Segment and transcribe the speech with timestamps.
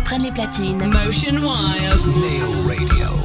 [0.00, 0.78] prennent les platines.
[0.86, 2.06] Motion Wild.
[2.06, 3.21] Nail radio.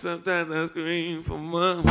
[0.00, 1.82] Sometimes I scream for mom.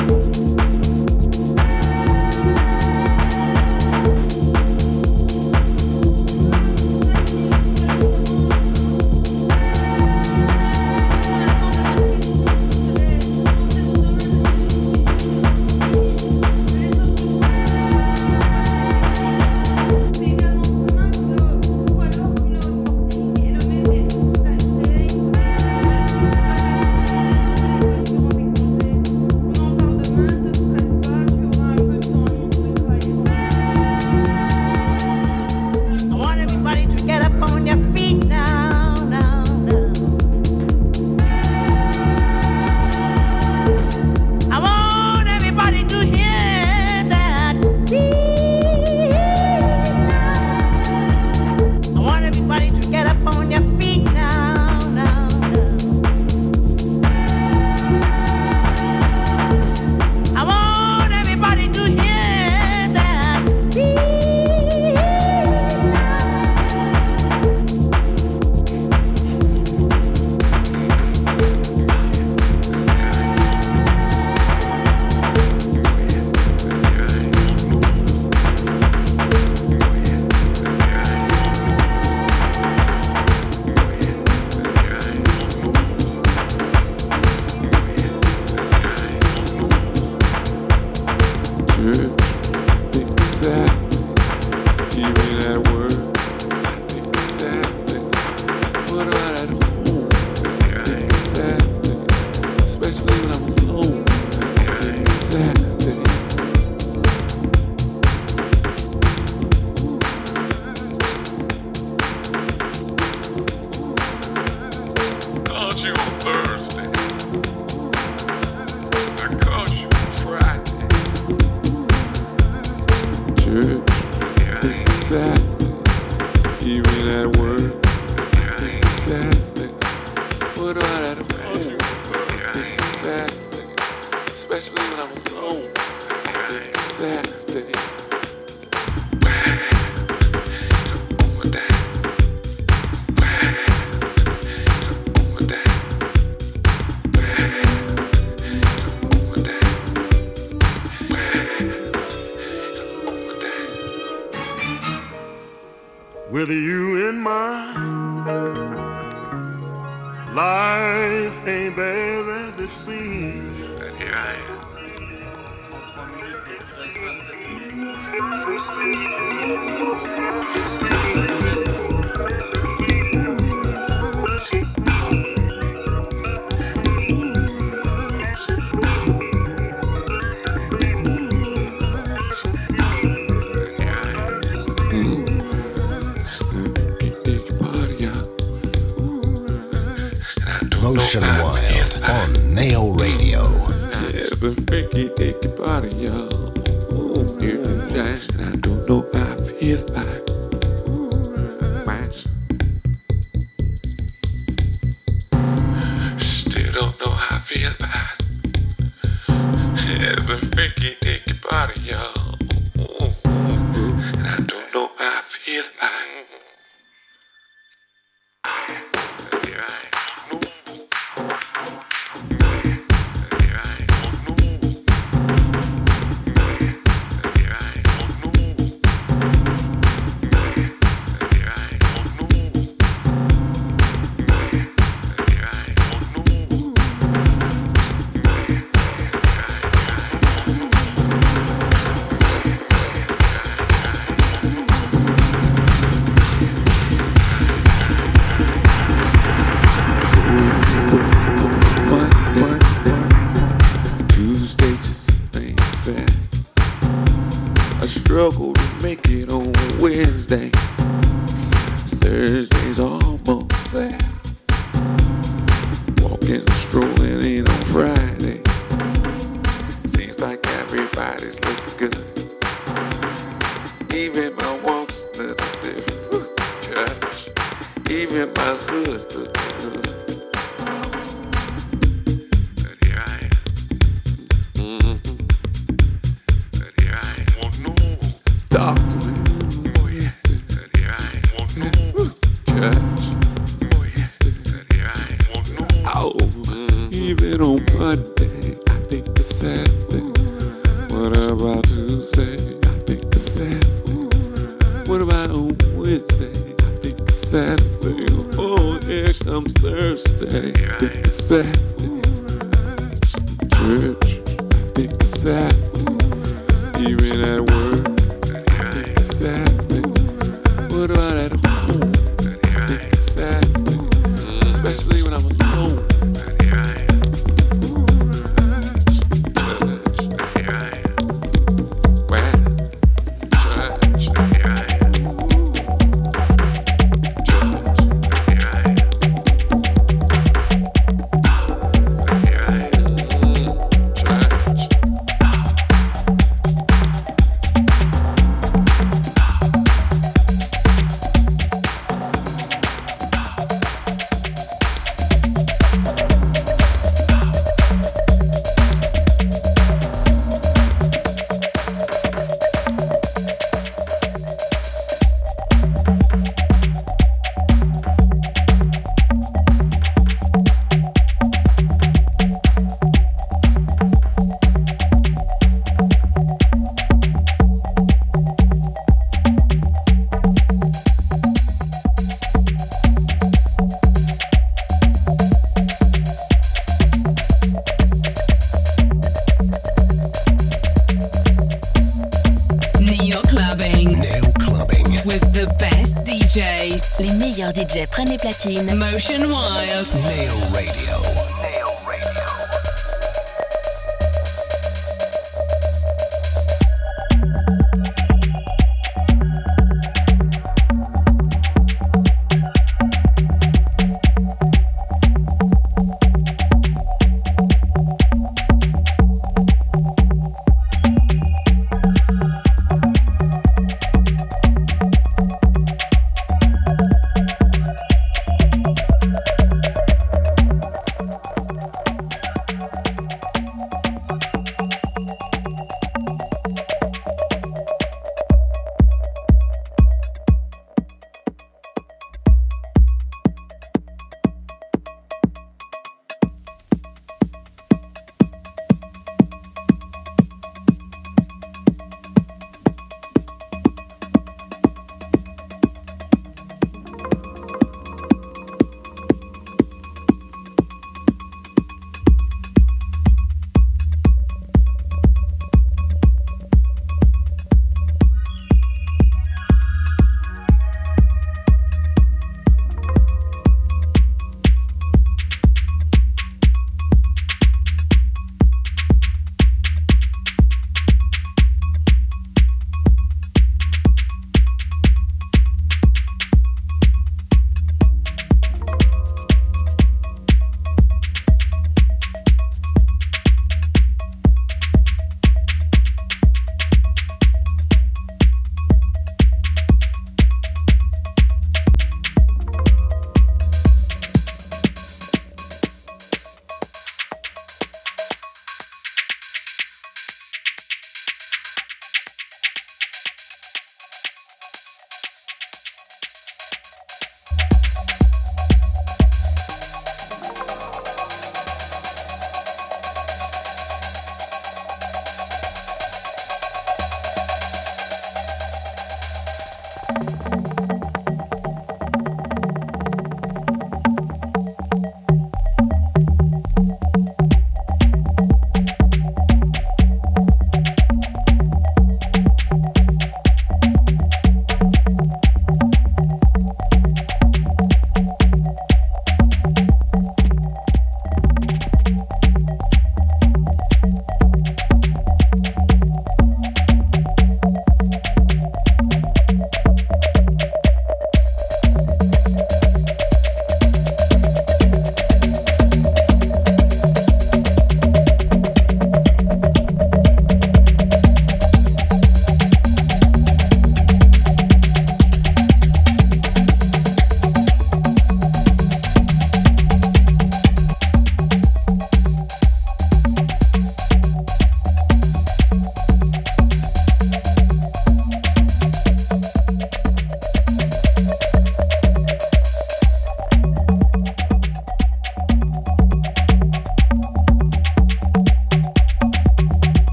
[219.62, 220.01] drive.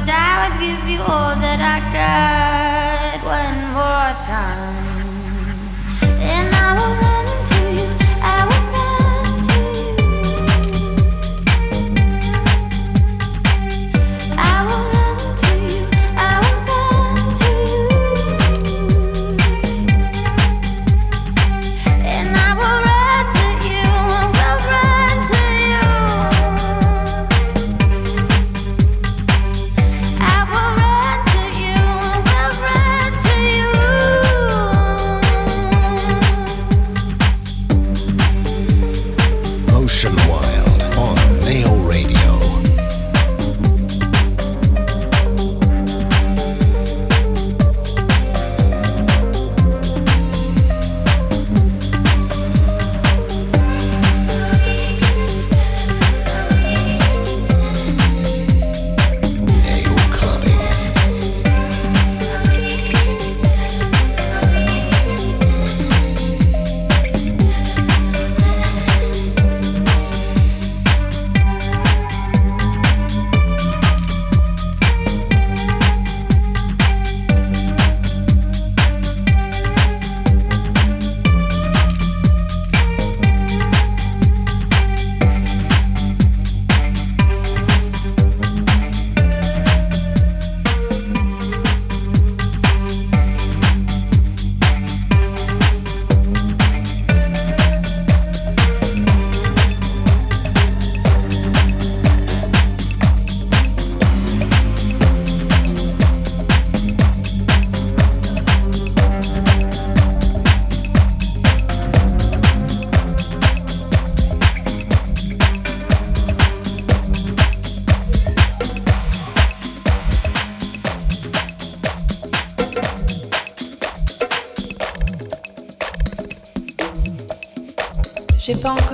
[0.00, 4.86] would I would give you all that I got one more time.
[6.20, 7.07] And I would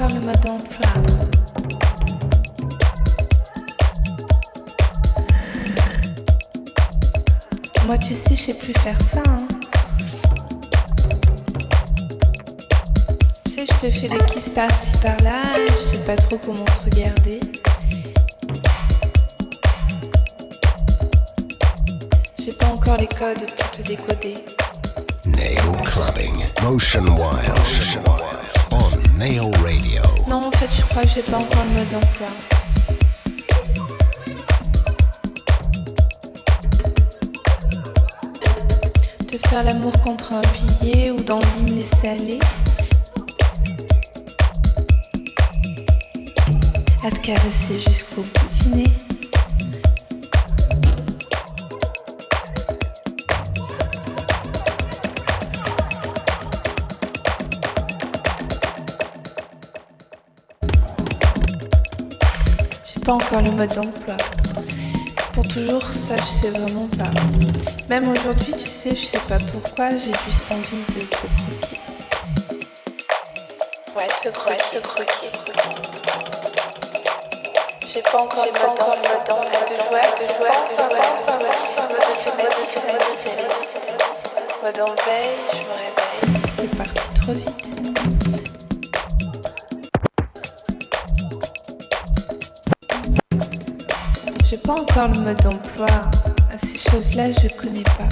[0.08, 0.88] le matin plat.
[7.86, 9.22] Moi, tu sais, je sais plus faire ça.
[9.26, 9.46] Hein.
[13.44, 16.84] Tu sais, je te fais des kisses par-ci par-là, je sais pas trop comment te
[16.84, 17.40] regarder.
[22.42, 24.34] J'ai pas encore les codes pour te décoder.
[25.26, 27.48] Nail clubbing, motion wild.
[27.56, 28.23] Motion wild.
[29.18, 30.02] Radio.
[30.28, 32.28] Non, en fait, je crois que j'ai pas encore de mode d'emploi.
[39.28, 42.38] Te faire l'amour contre un pilier ou dans le me laisser aller.
[47.04, 48.44] À te caresser jusqu'au bout.
[63.04, 64.16] Pas encore le mode d'emploi.
[65.34, 67.10] Pour toujours, ça je sais vraiment pas.
[67.90, 71.80] Même aujourd'hui, tu sais, je sais pas pourquoi, j'ai juste envie de te croquer.
[73.94, 75.30] Ouais, te croquer, te croquer.
[77.86, 81.04] J'ai pas encore le mode d'emploi, de jouer, de jouer, de jouer,
[81.76, 82.94] mode automatique, ça m'a
[84.62, 86.70] Mode en veille, je me réveille.
[86.94, 87.73] C'est trop vite.
[94.94, 95.88] Encore le mode d'emploi.
[96.52, 98.08] À ces choses-là, je connais pas.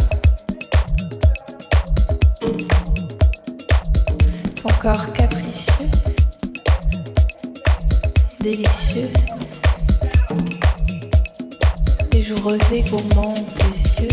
[4.60, 5.90] Ton corps capricieux,
[8.40, 9.12] délicieux.
[12.12, 14.08] Les joues rosées gourmands, tes yeux.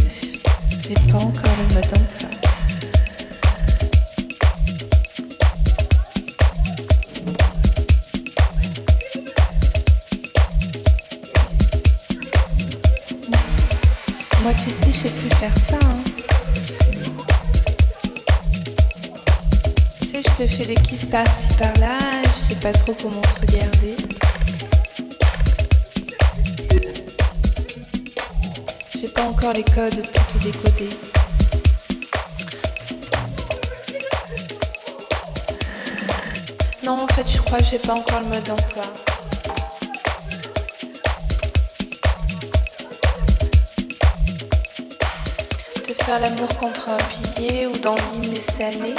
[0.88, 2.19] J'ai pas encore le mode d'emploi.
[15.02, 15.80] Je sais plus faire ça.
[15.82, 16.04] hein.
[20.02, 23.42] Tu sais, je te fais des kisses par-ci par-là, je sais pas trop comment te
[23.50, 23.96] regarder.
[29.00, 30.90] J'ai pas encore les codes pour te décoder.
[36.84, 38.84] Non, en fait, je crois que j'ai pas encore le mode d'emploi.
[46.10, 48.96] Faire l'amour contre un pilier ou dans l'hymne salé.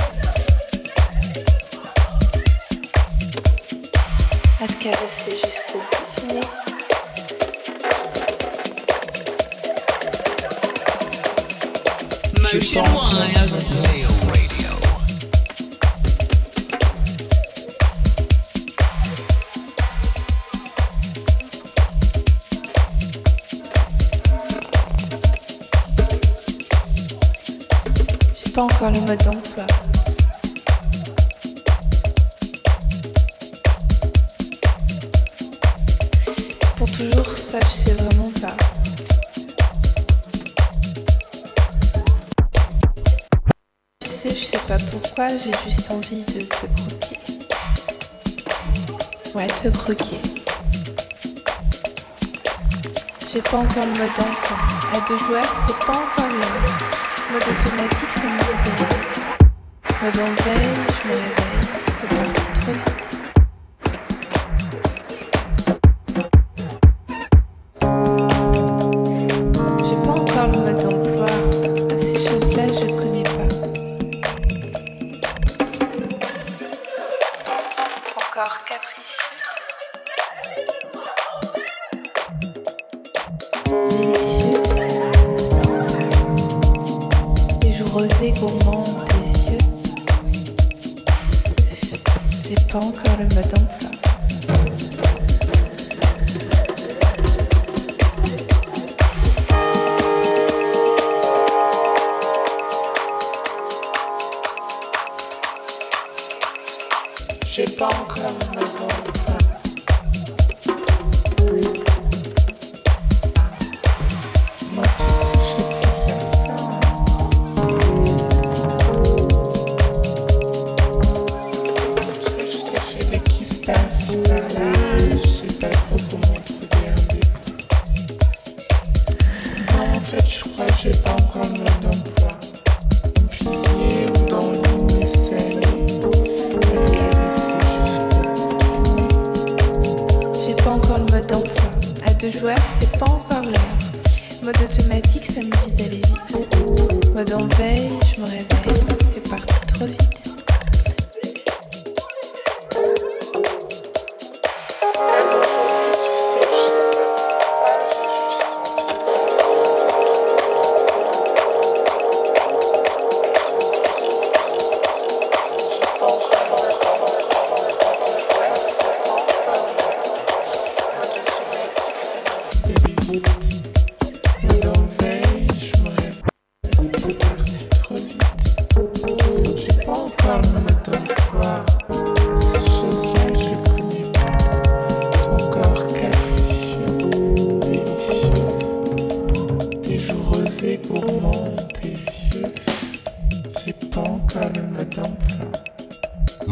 [4.61, 5.81] À te caresser jusqu'au
[6.29, 6.41] bout.
[12.43, 14.10] Motion Wild.
[28.61, 29.67] Pas encore le mode d'emploi.
[36.77, 38.57] Pour toujours, ça je sais vraiment pas.
[44.05, 47.21] Tu sais, je sais pas pourquoi, j'ai juste envie de te croquer.
[49.35, 50.21] Ouais, te croquer.
[53.33, 54.59] J'ai pas encore le mode d'emploi.
[54.93, 57.00] À deux joueurs, c'est pas encore le mode
[57.37, 58.91] automatique, ça me réveille.
[60.03, 61.67] Mode en veille, je me réveille.
[62.01, 63.00] T'es parti trop vite.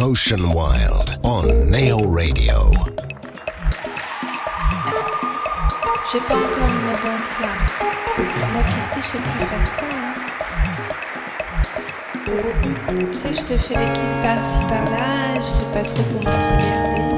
[0.08, 2.72] Motion Wild on Nail Radio.
[6.10, 7.52] J'ai pas encore le mode d'emploi.
[8.54, 9.82] Moi, tu sais, je sais plus faire ça.
[9.92, 10.14] hein.
[12.88, 16.54] Tu sais, je te fais des kisses par-ci par-là, je sais pas trop comment te
[16.54, 17.17] regarder.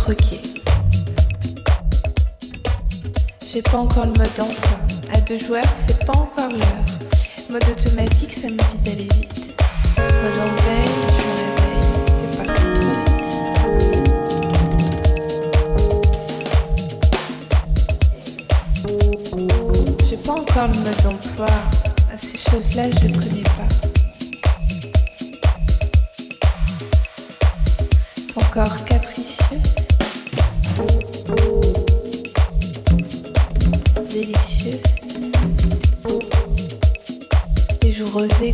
[0.00, 0.40] Croquer.
[3.52, 4.78] J'ai pas encore le mode d'emploi.
[5.12, 6.84] À deux joueurs, c'est pas encore l'heure.
[7.50, 9.54] Mode automatique, ça m'évite d'aller vite.
[9.98, 11.84] Mode en veille, je me réveille.
[12.18, 12.28] T'es
[18.96, 20.08] vite.
[20.08, 21.52] J'ai pas encore le mode d'emploi.
[22.10, 23.08] À ces choses-là, je
[38.10, 38.52] joues rosées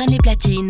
[0.00, 0.69] prennent les platines.